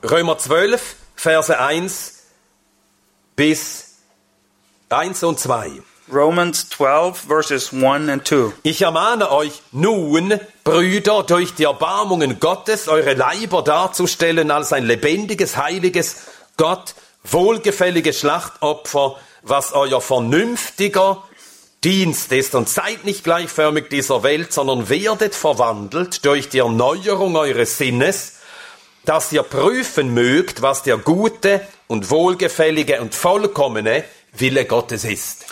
[0.04, 2.24] Römer 12, Verse 1
[3.36, 3.98] bis
[4.90, 5.84] 1 und 2.
[6.12, 8.54] Romans 12, verses 1 and 2.
[8.64, 15.58] Ich ermahne euch nun, Brüder, durch die Erbarmungen Gottes eure Leiber darzustellen als ein lebendiges,
[15.58, 16.24] heiliges,
[16.58, 21.24] Gott wohlgefälliges Schlachtopfer, was euer vernünftiger
[21.84, 22.54] Dienst ist.
[22.56, 28.34] Und seid nicht gleichförmig dieser Welt, sondern werdet verwandelt durch die Erneuerung eures Sinnes,
[29.06, 35.46] dass ihr prüfen mögt, was der gute und wohlgefällige und vollkommene Wille Gottes ist.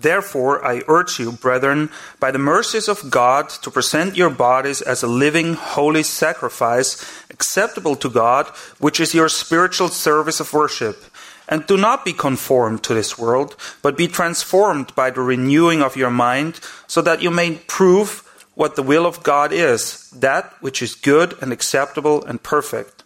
[0.00, 5.02] Therefore, I urge you, brethren, by the mercies of God, to present your bodies as
[5.02, 8.46] a living, holy sacrifice, acceptable to God,
[8.78, 11.04] which is your spiritual service of worship.
[11.48, 15.96] And do not be conformed to this world, but be transformed by the renewing of
[15.96, 18.22] your mind, so that you may prove
[18.54, 23.02] what the will of God is, that which is good and acceptable and perfect.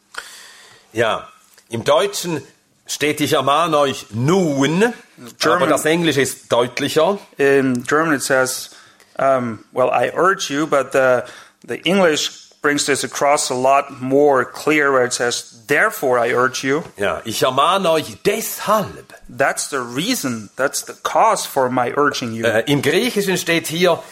[0.93, 1.29] Ja,
[1.71, 2.43] im Deutschen
[2.87, 4.95] steht, ich ermahne euch nun, aber
[5.39, 7.19] German- das Englische ist deutlicher.
[7.39, 8.71] In German, it says,
[9.19, 11.25] um, well, I urge you, but the,
[11.67, 16.65] the English brings this across a lot more clear where it says, therefore I urge
[16.65, 16.83] you.
[16.97, 19.15] Ja, ich ermahne euch deshalb.
[19.29, 22.45] That's the reason, that's the cause for my urging you.
[22.45, 24.03] Äh, Im Griechischen steht hier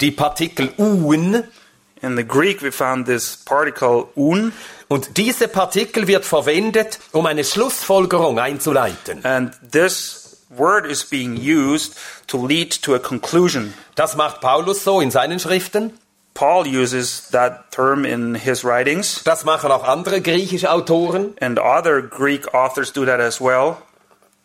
[0.00, 1.44] die Partikel un
[2.02, 4.52] In the Greek, we found this particle un,
[4.88, 9.24] und diese Partikel wird verwendet, um eine Schlussfolgerung einzuleiten.
[9.24, 11.94] and this word is being used
[12.26, 13.72] to lead to a conclusion.
[13.94, 15.92] Das macht Paulus so in seinen Schriften.
[16.34, 22.02] Paul uses that term in his writings, Das machen auch andere griechische Autoren, and other
[22.02, 23.76] Greek authors do that as well.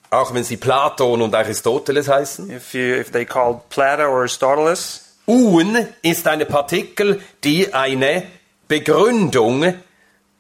[0.10, 2.50] auch wenn sie Platon und Aristoteles heißen.
[2.50, 8.24] If you if they called Plato or Aristoteles, Un ist eine Partikel, die eine
[8.68, 9.64] Begründung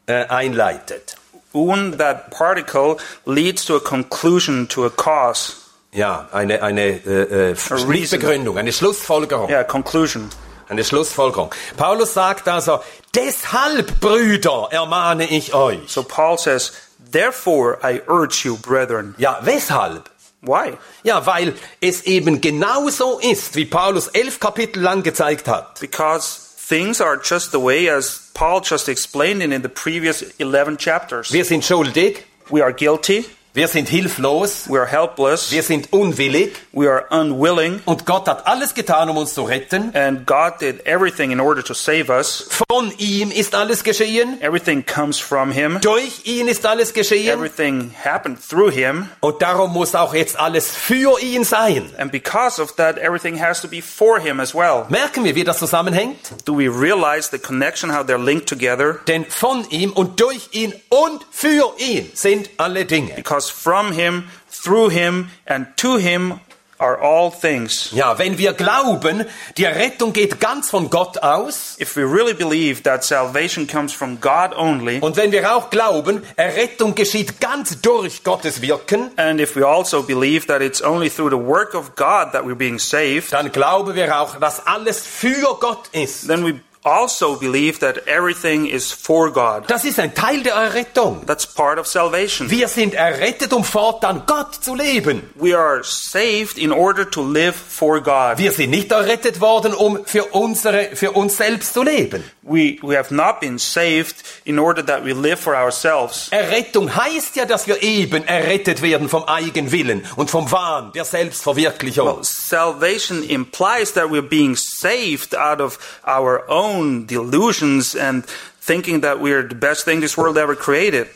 [0.06, 1.18] äh, einleitet.
[1.54, 5.54] un that particle leads to a conclusion to a cause.
[5.94, 8.08] Ja, eine, eine äh, äh.
[8.12, 9.50] Begründung, eine Schlussfolgerung.
[9.50, 10.30] Yeah, conclusion.
[10.68, 11.54] Eine Schlussfolgerung.
[11.78, 12.80] Paulus sagt also,
[13.14, 15.80] deshalb, Brüder, ermahne ich euch.
[15.88, 16.74] So Paul says,
[17.12, 20.10] "Therefore I urge you, brethren." Ja, weshalb?
[20.42, 20.78] Why?
[21.04, 25.80] Ja, weil es eben genauso ist, wie Paulus elf Kapitel lang gezeigt hat.
[25.80, 31.32] Because things are just the way as Paul just explained in the previous 11 chapters.
[31.32, 36.54] Wir sind schuldig, We are guilty, wir sind hilflos, we are helpless, wir sind unwillig
[36.74, 39.96] we are unwilling, und Gott hat alles getan, um uns zu retten.
[39.96, 42.48] and God did everything in order to save us.
[42.70, 45.80] Von ihm ist alles geschehen, Everything comes from Him.
[45.82, 49.10] durch ihn ist alles geschehen Everything happened through Him.
[49.22, 51.90] und darum muss auch jetzt alles für ihn sein.
[51.98, 54.86] And because of that, everything has to be for Him as well.
[54.90, 56.18] Merken wir, wie das zusammenhängt?
[56.46, 59.00] Do we realize the connection, how they're linked together?
[59.08, 63.14] Denn von ihm und durch ihn und für ihn sind alle Dinge.
[63.16, 66.40] Because from Him, through Him, and to Him
[66.78, 67.92] are all things.
[67.92, 69.26] Ja, wenn wir glauben,
[69.58, 74.20] die Rettung geht ganz von Gott aus, If we really believe that salvation comes from
[74.20, 79.56] God only, und wenn wir auch glauben, Errettung geschieht ganz durch Gottes Wirken, and if
[79.56, 83.32] we also believe that it's only through the work of God that we're being saved,
[83.32, 86.28] dann glauben wir auch, dass alles für Gott ist.
[86.28, 89.68] then we also believe that everything is for God.
[89.68, 91.26] Das ist ein Teil der Errettung.
[91.26, 92.50] That's part of salvation.
[92.52, 95.30] Wir sind errettet, um fortan Gott zu leben.
[95.36, 98.38] We are saved in order to live for God.
[98.38, 102.24] Wir sind nicht errettet worden, um für, unsere, für uns selbst zu leben.
[102.44, 106.28] We, we have not been saved in order that we live for ourselves.
[106.30, 112.20] Errettung heißt ja, dass wir eben errettet werden vom Eigenwillen und vom Wahn der Selbstverwirklichung.
[112.22, 116.75] Salvation implies that we're being saved out of our own
[117.06, 121.08] delusions and thinking that we're the best thing this world ever created.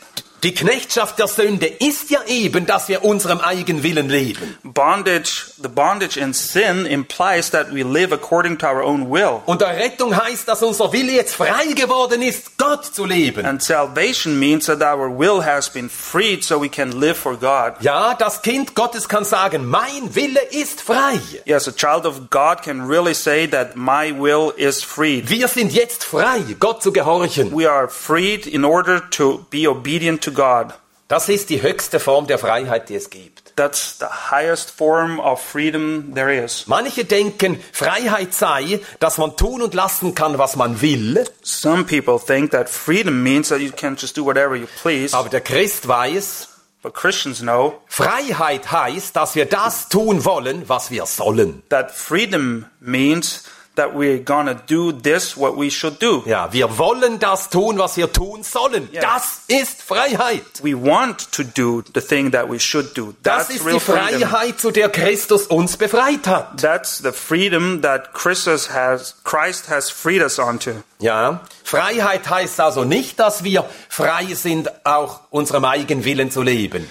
[0.42, 4.56] Die Knechtschaft der Sünde ist ja eben, dass wir unserem Eigenwillen leben.
[4.62, 9.42] Bondage, the bondage in sin implies that we live according to our own will.
[9.44, 13.44] Und Errettung heißt, dass unser Wille jetzt frei geworden ist, Gott zu leben.
[13.44, 17.74] And salvation means that our will has been freed so we can live for God.
[17.80, 21.20] Ja, das Kind Gottes kann sagen, mein Wille ist frei.
[21.44, 25.28] Yes, a child of God can really say that my will is freed.
[25.28, 27.54] Wir sind jetzt frei, Gott zu gehorchen.
[27.54, 30.74] We are freed in order to be obedient to God.
[31.08, 33.52] Das ist die höchste Form der Freiheit, die es gibt.
[33.56, 36.68] That's the highest form of freedom there is.
[36.68, 41.24] Manche denken, Freiheit sei, dass man tun und lassen kann, was man will.
[41.42, 45.14] Some people think that freedom means that you can just do whatever you please.
[45.16, 46.46] Aber der Christ weiß,
[46.82, 51.62] But Christians know Freiheit heißt, dass wir das tun wollen, was wir sollen.
[51.70, 53.42] that freedom means
[53.80, 56.22] that we're gonna do this, what we should do.
[56.26, 58.88] Ja, wir wollen das tun, was wir tun sollen.
[58.92, 59.00] Ja.
[59.00, 60.44] Das ist Freiheit.
[60.62, 63.14] We want to do the thing that we should do.
[63.22, 64.28] Das That's ist real die freedom.
[64.28, 66.60] Freiheit, zu der Christus uns befreit hat.
[66.60, 70.72] That's the freedom that Christus has, Christ has freed us onto.
[70.98, 76.86] Ja, Freiheit heißt also nicht, dass wir frei sind, auch unserem Eigenwillen zu leben.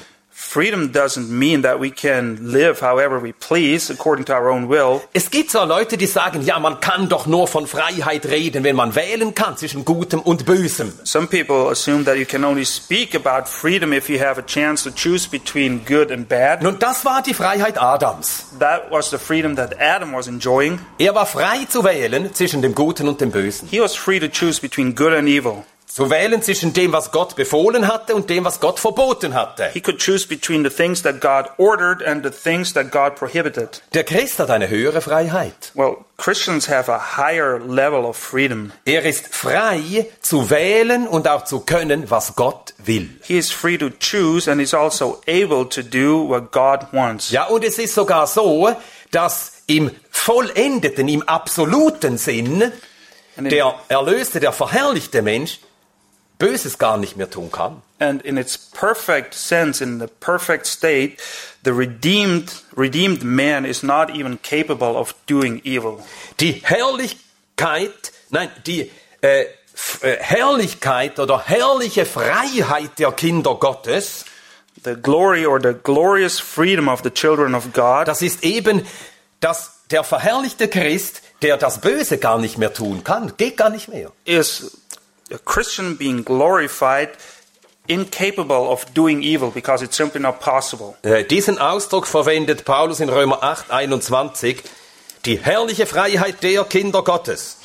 [0.51, 4.99] Freedom doesn't mean that we can live however we please according to our own will.
[5.13, 8.75] Es gibt zwar Leute, die sagen, ja, man kann doch nur von Freiheit reden, wenn
[8.75, 10.91] man wählen kann zwischen Gutem und Bösem.
[11.03, 14.83] Some people assume that you can only speak about freedom if you have a chance
[14.83, 16.63] to choose between good and bad.
[16.63, 18.45] Nun, das war die Freiheit Adams.
[18.57, 20.79] That was the freedom that Adam was enjoying.
[20.97, 23.67] Er war frei zu wählen zwischen dem Guten und dem Bösen.
[23.69, 25.63] He was free to choose between good and evil.
[25.89, 29.71] Zu wählen zwischen dem, was Gott befohlen hatte und dem, was Gott verboten hatte.
[29.73, 33.82] He could choose between the things that God ordered and the things that God prohibited.
[33.95, 35.71] Der Christ hat eine höhere Freiheit.
[35.73, 38.71] Well, Christians have a higher level of freedom.
[38.86, 43.10] Er ist frei zu wählen und auch zu können, was Gott will.
[43.23, 47.32] He is free to choose and is also able to do what God wants.
[47.32, 48.69] Ja, und es ist sogar so,
[49.10, 52.71] dass im vollendeten, im absoluten Sinn
[53.38, 55.60] der erlöste, der verherrlichte Mensch
[56.39, 57.84] Böses gar nicht mehr tun kann.
[57.99, 61.19] and in its perfect sense, in the perfect state,
[61.63, 66.02] the redeemed, redeemed man is not even capable of doing evil.
[66.39, 68.89] Die Herrlichkeit, nein, die
[69.21, 69.41] äh,
[70.02, 74.25] äh, Herrlichkeit oder herrliche Freiheit der Kinder Gottes,
[74.82, 78.88] The glory or the glorious freedom of the children of God das ist eben,
[79.41, 83.89] dass der verherrlichte Christ, der das Böse gar nicht mehr tun kann, geht gar nicht
[83.89, 84.13] mehr.
[84.23, 84.71] is
[85.31, 87.09] a Christian being glorified,
[87.87, 90.95] incapable of doing evil because it's simply not possible.
[91.03, 94.63] Äh, Diesen Ausdruck verwendet Paulus in Römer 8, 21,
[95.25, 97.57] die herrliche Freiheit der Kinder Gottes.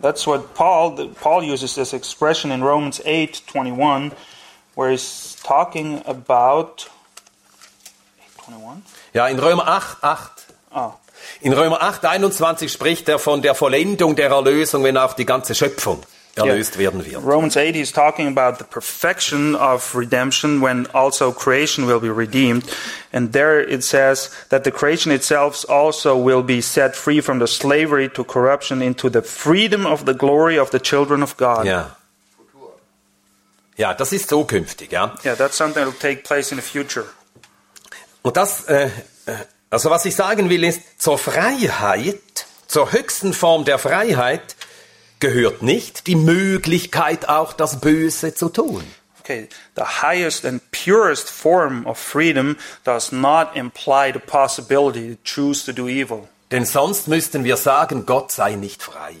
[0.00, 4.12] That's what Paul Paul uses this expression in Romans 8:21
[4.74, 6.90] where he's talking about
[8.48, 8.82] 8:21.
[9.12, 10.30] Ja, in Römer 8, 8.
[10.74, 10.92] Oh.
[11.40, 15.54] In Römer 8, 21 spricht er von der Vollendung der Erlösung, wenn auch die ganze
[15.54, 16.02] Schöpfung
[16.36, 17.22] erlöst werden wird.
[17.24, 22.64] Romans 8 he's talking about the perfection of redemption when also creation will be redeemed
[23.12, 27.46] and there it says that the creation itself also will be set free from the
[27.46, 31.66] slavery to corruption into the freedom of the glory of the children of God.
[31.66, 31.96] Ja.
[33.76, 35.14] Ja, das ist zukünftig, ja.
[35.24, 37.06] Yeah, that's something that will take place in the future.
[38.22, 38.90] Und das, äh,
[39.26, 39.34] äh,
[39.70, 44.56] also was ich sagen will, ist, zur Freiheit, zur höchsten Form der Freiheit
[45.22, 48.82] gehört nicht die Möglichkeit, auch das Böse zu tun.
[49.20, 55.64] Okay, the highest and purest form of freedom does not imply the possibility to choose
[55.64, 56.28] to do evil.
[56.50, 59.14] Denn sonst müssten wir sagen, Gott sei nicht frei.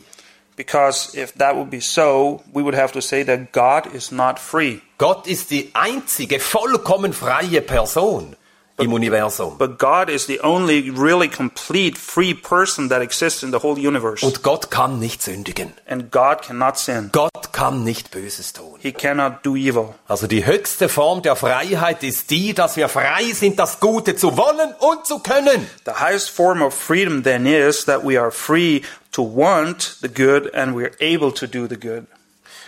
[0.56, 4.40] Because if that would be so, we would have to say that God is not
[4.40, 4.80] free.
[4.98, 8.34] Gott ist die einzige vollkommen freie Person
[8.78, 9.58] im Universum.
[9.58, 14.24] But God is the only really complete free person that exists in the whole universe.
[14.24, 15.72] Und Gott kann nicht sündigen.
[15.86, 17.10] And God cannot sin.
[17.12, 18.78] Gott kann nicht Böses tun.
[18.80, 19.94] He cannot do evil.
[20.08, 24.36] Also die höchste Form der Freiheit ist die, dass wir frei sind, das Gute zu
[24.36, 25.68] wollen und zu können.
[25.84, 28.82] The highest form of freedom then is that we are free
[29.12, 32.04] to want the good and we're able to do the good.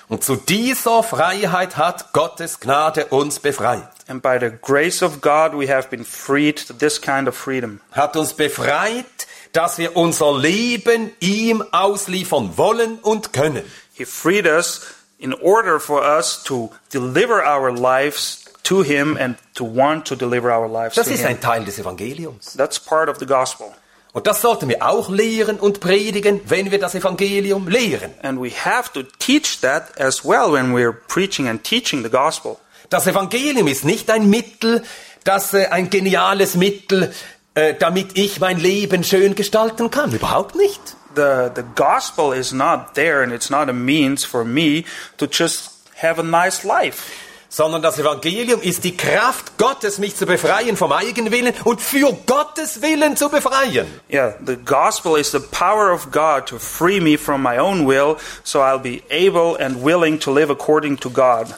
[0.09, 3.89] Und zu dieser Freiheit hat Gottes Gnade uns befreit.
[4.07, 7.81] And by the grace of God, we have been freed to this kind of freedom.
[7.93, 9.07] Hat uns befreit,
[9.53, 13.63] dass wir unser Leben ihm ausliefern wollen und können.
[13.95, 14.83] He freed us
[15.19, 20.51] in order for us to deliver our lives to Him and to want to deliver
[20.51, 21.29] our lives Das to ist Him.
[21.29, 22.55] ein Teil des Evangeliums.
[22.57, 23.73] That's part of the gospel.
[24.13, 28.13] Und das sollten wir auch lehren und predigen, wenn wir das Evangelium lehren.
[28.23, 32.61] And we have to teach that as well when we're preaching and teaching the gospel.
[32.91, 34.83] Das Evangelium ist nicht ein Mittel,
[35.25, 37.13] das äh, ein geniales Mittel,
[37.55, 40.13] äh, damit ich mein Leben schön gestalten kann.
[40.13, 40.81] Überhaupt nicht.
[41.15, 44.85] The, the gospel is not there and it's not a means for me
[45.19, 45.71] to just
[46.03, 47.05] have a nice life.
[47.49, 52.83] Sondern das Evangelium ist die Kraft Gottes, mich zu befreien vom Eigenwillen und für Gottes
[52.83, 53.87] Willen zu befreien.
[54.13, 58.17] Yeah, the gospel is the power of God to free me from my own will
[58.43, 61.55] so I'll be able and willing to live according to God.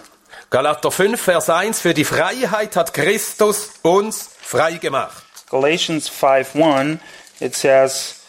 [0.50, 5.24] Galater 5, Vers 1, für die Freiheit hat Christus uns frei gemacht.
[5.50, 6.98] Galatians 5:1
[7.40, 8.20] it says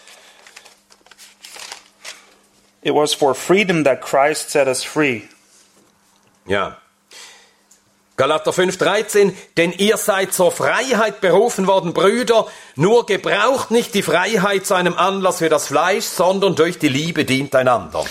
[2.82, 5.24] It was for freedom that Christ set us free.
[6.46, 6.78] Ja.
[8.16, 14.02] Galater 5, 13, denn ihr seid zur Freiheit berufen worden, Brüder, nur gebraucht nicht die
[14.02, 18.06] Freiheit zu einem Anlass für das Fleisch, sondern durch die Liebe dient einander.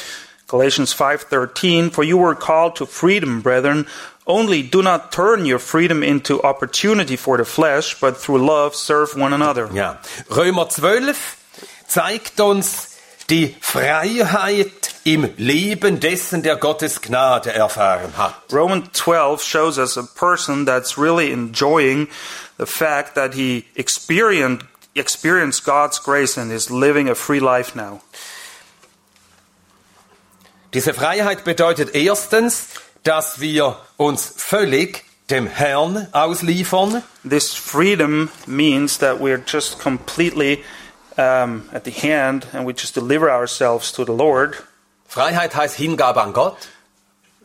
[0.49, 3.87] Galatians 5:13 For you were called to freedom, brethren,
[4.27, 9.17] only do not turn your freedom into opportunity for the flesh, but through love serve
[9.17, 9.69] one another.
[9.73, 9.97] Ja.
[10.29, 11.37] Römer 12
[11.89, 12.97] zeigt uns
[13.29, 18.35] die Freiheit im Leben dessen, der Gottes Gnade erfahren hat.
[18.53, 22.09] Romans 12 shows us a person that's really enjoying
[22.59, 28.01] the fact that he experienced experienced God's grace and is living a free life now.
[30.77, 32.67] Diese Freiheit bedeutet erstens,
[33.03, 37.03] dass wir uns völlig dem Herrn ausliefern.
[37.27, 40.62] This freedom means that we're just completely
[41.17, 44.65] um, at the hand and we just deliver ourselves to the Lord.
[45.09, 46.69] Freiheit heißt Hingabe an Gott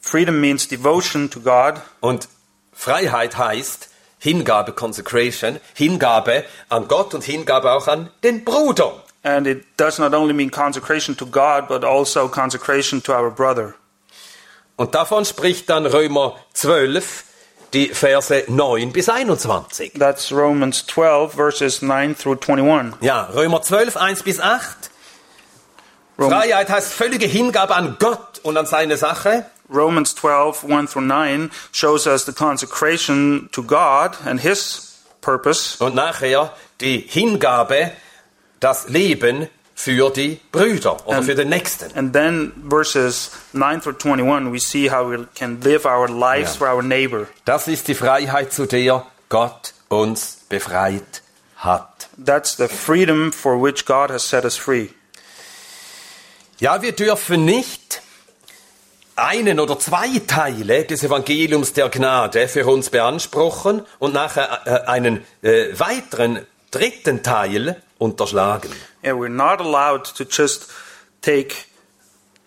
[0.01, 2.27] Freedom means devotion to God, und
[2.73, 3.87] Freiheit heißt
[4.19, 9.01] Hingabe, Consecration, Hingabe an Gott und Hingabe auch an den Bruder.
[9.23, 13.75] And it does not only mean consecration to God, but also consecration to our brother.
[14.77, 17.23] Und davon spricht dann Römer 12,
[17.73, 19.93] die Verse 9 bis 21.
[19.99, 23.01] That's Romans 12, verses 9 through 21.
[23.01, 24.89] Ja, Römer 12, 1 bis 8.
[26.19, 29.45] Rom- Freiheit heißt völlige Hingabe an Gott und an seine Sache.
[29.73, 35.95] Romans 12, 1 through 9 shows us the consecration to God and His purpose, Und
[35.95, 37.91] nachher die Hingabe,
[38.61, 41.93] das Leben für die Brüder oder Ähm, für den Nächsten.
[41.97, 46.57] and then verses 9 through 21, we see how we can live our lives Ja.
[46.59, 47.27] for our neighbor.
[47.45, 51.21] Das ist die Freiheit, zu der Gott uns befreit
[51.57, 52.07] hat.
[52.23, 54.87] That's the freedom for which God has set us free.
[56.59, 58.01] Ja, wir dürfen nicht
[59.15, 65.23] einen oder zwei Teile des Evangeliums der Gnade für uns beanspruchen und nachher äh, einen
[65.41, 68.71] äh, weiteren dritten Teil unterschlagen.
[69.03, 70.71] Yeah, we're not allowed to just
[71.21, 71.67] take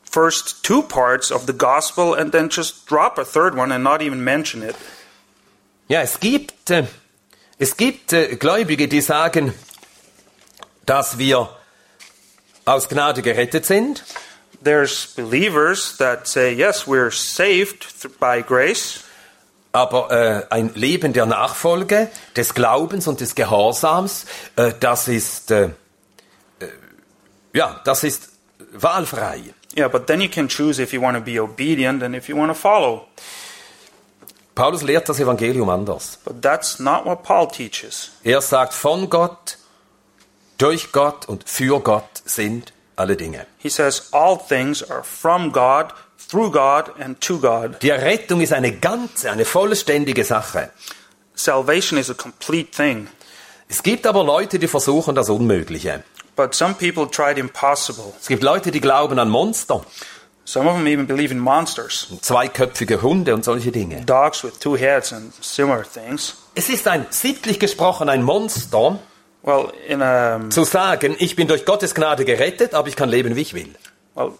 [0.02, 4.02] first two parts of the gospel and then just drop a third one and not
[4.02, 4.76] even mention it.
[5.88, 6.86] Ja, es gibt, äh,
[7.58, 9.54] es gibt äh, Gläubige, die sagen,
[10.86, 11.48] dass wir
[12.64, 14.04] aus Gnade gerettet sind.
[14.62, 19.04] There's believers that say, yes, we're saved by grace,
[19.74, 25.64] Aber äh, ein Leben der Nachfolge, des Glaubens und des Gehorsams, äh, das ist äh,
[25.64, 26.68] äh,
[27.52, 28.28] ja, das ist
[28.72, 29.42] wahlfrei.
[29.76, 32.36] yeah, but then you can choose if you want to be obedient and if you
[32.36, 33.08] want to follow.
[34.54, 36.18] Paulus lehrt das Evangelium anders.
[36.24, 38.12] But that's not what Paul teaches.
[38.22, 39.58] Er sagt, von Gott,
[40.58, 43.46] durch Gott und für Gott sind alle Dinge.
[43.58, 45.92] He says, all things are from God,
[46.28, 47.82] through God, and to God.
[47.82, 50.70] Die Errettung ist eine ganze, eine vollständige Sache.
[51.34, 53.08] Salvation is a complete thing.
[53.68, 56.04] Es gibt aber Leute, die versuchen das Unmögliche.
[56.36, 58.12] But some people tried impossible.
[58.20, 59.84] Es gibt Leute, die glauben an Monster,
[60.46, 64.04] Some of them even believe in monsters, zweiköpfige Hunde und solche Dinge.
[64.04, 66.36] dogs with two heads, and similar things.
[66.54, 68.98] Es ist ein, sittlich gesprochen, ein Monster,
[69.44, 73.36] Well, in a zu sagen, ich bin durch Gottes Gnade gerettet, aber ich kann leben,
[73.36, 73.74] wie ich will.
[74.14, 74.32] well,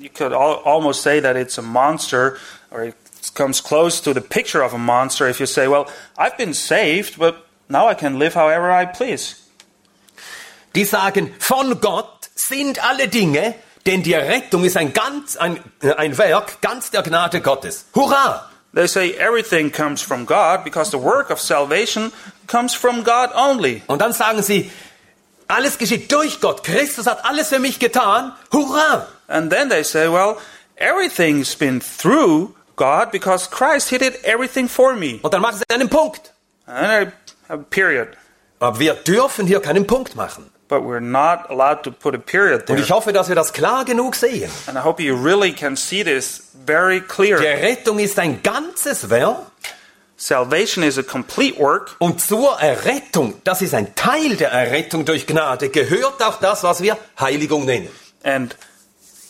[0.00, 2.36] you could al- almost say that it's a monster,
[2.70, 2.94] or it
[3.34, 5.86] comes close to the picture of a monster if you say, "Well,
[6.16, 7.36] I've been saved, but
[7.68, 9.36] now I can live however I please."
[10.74, 13.54] Die sagen, von Gott sind alle Dinge,
[13.86, 15.58] denn die Errettung ist ein ganz, ein,
[15.96, 17.86] ein Werk ganz der Gnade Gottes.
[17.94, 18.50] Hurra!
[18.74, 22.12] They say everything comes from God because the work of salvation
[22.48, 23.82] comes from God only.
[23.86, 24.70] Und dann sagen sie,
[25.46, 26.64] alles geschieht durch Gott.
[26.64, 28.32] Christus hat alles für mich getan.
[28.52, 29.06] Hurra!
[29.28, 30.36] And then they say, well,
[30.76, 35.18] everything's been through God because Christ he did everything for me.
[35.22, 36.32] Und dann machen sie einen Punkt.
[36.66, 37.12] And
[37.48, 38.08] have a period.
[38.60, 40.50] Aber wir dürfen hier keinen Punkt machen.
[40.68, 42.80] But we're not allowed to put a period Und there.
[42.80, 44.50] ich hoffe, dass wir das klar genug sehen.
[44.66, 47.38] And I hope you really can see this very clear.
[47.38, 49.38] Die Errettung ist ein ganzes Werk.
[50.20, 51.94] Salvation is a complete work.
[52.00, 56.82] Und zur Errettung, das ist ein Teil der Errettung durch Gnade, gehört auch das, was
[56.82, 57.88] wir Heiligung nennen.
[58.24, 58.56] And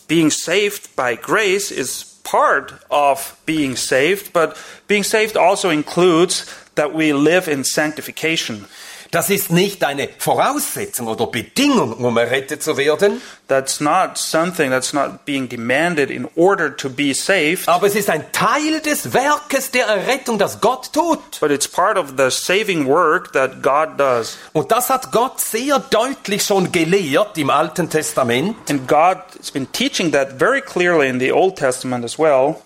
[0.07, 4.55] being saved by grace is part of being saved, but
[4.87, 8.65] being saved also includes that we live in sanctification.
[9.11, 14.93] Das ist nicht eine Voraussetzung oder Bedingung, um errettet zu werden, That's not something that's
[14.93, 19.71] not being demanded in order to be saved, aber es ist ein Teil des Werkes
[19.71, 21.39] der Errettung, das Gott tut.
[21.39, 24.37] but it's part of the saving work that God does.
[24.53, 28.55] Und das hat Gott sehr deutlich schon gelehrt im Alten Testament.
[28.69, 32.57] And God has been teaching that very clearly in the Old Testament as well.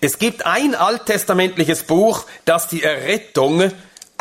[0.00, 3.72] Es gibt ein alttestamentliches Buch, das die Errettung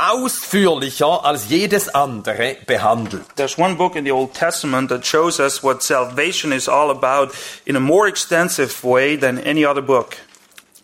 [0.10, 3.24] ausführlicher als jedes andere behandelt.
[3.36, 7.32] There's one book in the Old Testament that shows us what salvation is all about
[7.66, 10.16] in a more extensive way than any other book,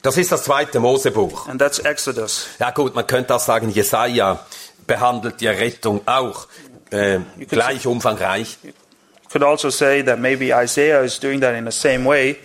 [0.03, 1.47] Das ist das zweite Mosebuch.
[1.47, 2.47] and that's Exodus.
[2.59, 4.39] Ja gut, man könnte auch sagen, Jesaja
[4.86, 6.47] behandelt die Errettung auch
[6.91, 8.57] äh, gleich umfangreich.
[9.30, 12.38] Could also say that maybe Isaiah is doing that in the same way.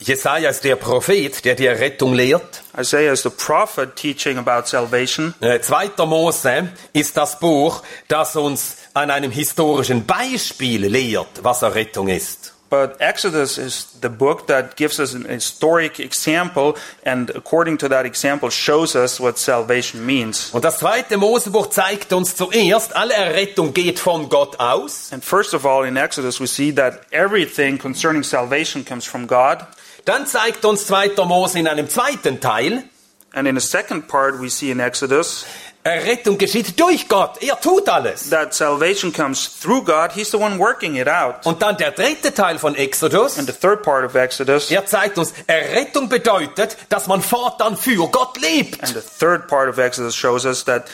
[0.00, 2.62] Äh, Jesaja ist der Prophet, der die Errettung lehrt.
[2.78, 5.34] Isaiah is the prophet teaching about salvation.
[5.40, 12.08] Äh, Zweiter Mose ist das Buch, das uns an einem historischen Beispiel lehrt, was Errettung
[12.08, 12.54] ist.
[12.70, 18.06] But Exodus is the book that gives us an historic example, and according to that
[18.06, 20.50] example, shows us what salvation means.
[20.52, 25.12] Und das zweite Mosebuch zeigt uns zuerst, alle Errettung geht von Gott aus.
[25.12, 29.66] And first of all, in Exodus, we see that everything concerning salvation comes from God.
[30.04, 32.84] Dann zeigt uns zweiter Mose in einem zweiten Teil,
[33.32, 35.44] And in the second part, we see in Exodus
[35.84, 37.40] Errettung geschieht durch Gott.
[37.42, 38.28] Er tut alles.
[38.30, 40.10] that salvation comes through God.
[40.12, 41.46] He's the one working it out.
[41.46, 43.38] Und dann der dritte Teil von Exodus.
[43.38, 48.08] And the third part of Exodus, Er zeigt uns, Errettung bedeutet, dass man fortan für
[48.10, 48.82] Gott lebt.
[48.82, 50.84] and the third part of Exodus shows us that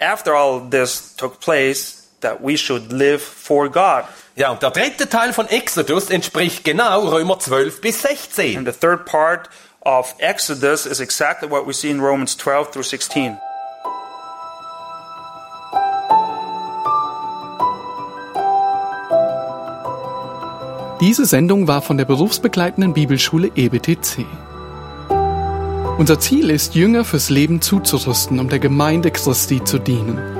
[0.00, 4.04] after all this took place, that we should live for God.
[4.40, 8.56] Ja, und der dritte Teil von Exodus entspricht genau Römer 12 bis 16.
[8.56, 12.86] And the third part of Exodus is exactly what we see in Romans 12 through
[12.86, 13.36] 16.
[21.02, 24.24] Diese Sendung war von der berufsbegleitenden Bibelschule EBTC.
[25.98, 30.39] Unser Ziel ist, Jünger fürs Leben zuzurüsten, um der Gemeinde Christi zu dienen.